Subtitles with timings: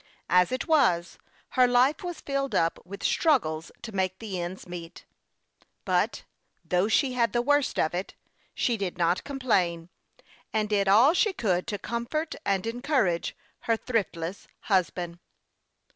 [0.31, 1.19] As it was,
[1.49, 5.05] her life was filled up with struggles to make the ends meet;
[5.85, 6.23] but,
[6.65, 8.15] though she had the worst of it,
[8.55, 9.89] she did not complain,
[10.51, 13.35] and did all she could to comfort and encourage
[13.65, 15.19] her thriftless husband.